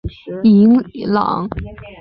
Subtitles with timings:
[0.43, 1.73] 伊朗空军。